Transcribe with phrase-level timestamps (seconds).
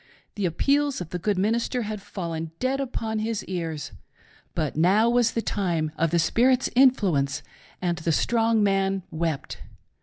[0.33, 3.91] The appeals of the good minister had fallen dead upon his ears.
[4.55, 7.43] But now was the time of the Spirit's influence,
[7.83, 9.59] and the strong man wept.